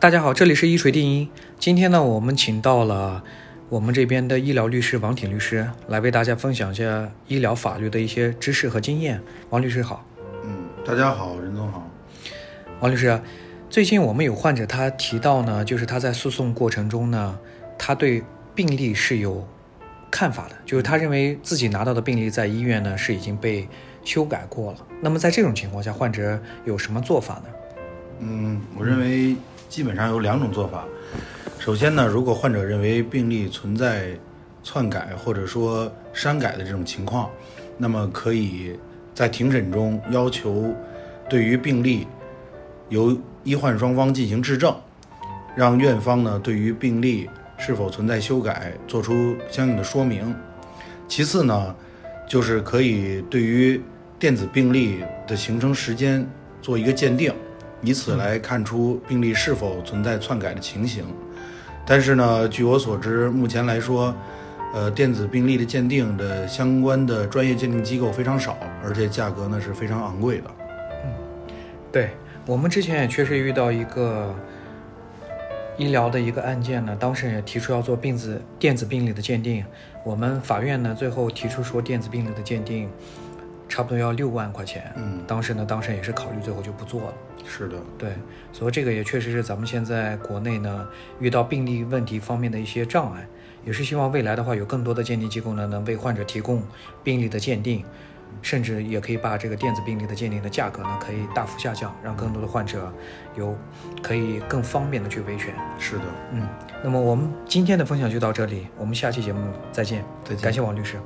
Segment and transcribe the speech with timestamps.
[0.00, 1.28] 大家好，这里是一锤定音。
[1.58, 3.24] 今天呢，我们请到了
[3.68, 9.20] 我们这边的医疗律师王挺律师，来为大家分享一下医疗法律的一些知识和经验。
[9.50, 10.06] 王律师好。
[10.44, 11.90] 嗯，大家好，任总好。
[12.78, 13.20] 王律师，
[13.68, 17.36] 最近我们有患者他提到呢，就是他在诉讼过程中呢，
[17.76, 18.22] 他对
[18.54, 19.44] 病历是有
[20.12, 23.68] 看法的，就是他认为自己拿到的病历在医院呢是已经被
[24.04, 24.78] 修改过了。
[25.00, 27.44] 那么在这种情况下，患者有什么做法呢？
[28.20, 29.34] 嗯，我认为
[29.68, 30.84] 基本上有两种做法。
[31.58, 34.10] 首先呢，如果患者认为病历存在
[34.62, 37.30] 篡改或者说删改的这种情况，
[37.76, 38.78] 那么可以
[39.14, 40.74] 在庭审中要求
[41.28, 42.06] 对于病历
[42.88, 44.74] 由医患双方进行质证，
[45.54, 47.28] 让院方呢对于病历
[47.58, 50.34] 是否存在修改做出相应的说明。
[51.06, 51.74] 其次呢，
[52.26, 53.80] 就是可以对于
[54.18, 56.26] 电子病历的形成时间
[56.62, 57.34] 做一个鉴定。
[57.80, 61.04] 以此来看出病历是否存在篡改的情形，
[61.86, 64.12] 但是呢，据我所知，目前来说，
[64.74, 70.50] 呃，电子病历的鉴定的相关的专业鉴定机构非常少，而且价格呢是非常昂贵的。
[71.04, 71.12] 嗯，
[71.92, 72.10] 对
[72.46, 74.34] 我们之前也确实遇到一个
[75.76, 79.64] 医疗的一个案件呢，当事人也提出要做病子电子病历的鉴定，
[80.04, 82.88] 我们法院呢最后提出说电子病历的鉴定。
[83.78, 87.14] 差不多要六万块钱，嗯，当时呢，当事人也是考虑最后就不做了。
[87.46, 88.10] 是的，对，
[88.52, 90.84] 所以这个也确实是咱们现在国内呢
[91.20, 93.24] 遇到病例问题方面的一些障碍，
[93.64, 96.60] 也是希望未来的话有更多的鉴定机构呢能为患者提供
[97.04, 97.84] 病例的鉴定，
[98.42, 102.92] 甚至也可以把这个电子病例的鉴定的价格呢可以大幅下降，让更多的患者
[103.36, 103.56] 有
[104.02, 105.54] 可以更方便的去维权。
[105.78, 106.48] 是的，嗯，
[106.82, 110.98] 那么我们今天的分享就到这里，我们下期节目再见，再见，感谢王律师。